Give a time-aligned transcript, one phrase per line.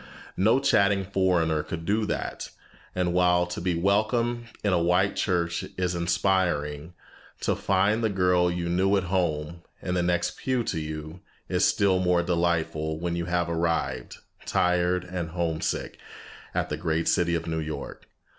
[0.35, 2.49] No chattering foreigner could do that.
[2.95, 6.95] And while to be welcome in a white church is inspiring,
[7.41, 11.19] to find the girl you knew at home, in the next pew to you,
[11.49, 14.17] is still more delightful when you have arrived,
[14.47, 15.99] tired and homesick,
[16.55, 18.07] at the great city of New York.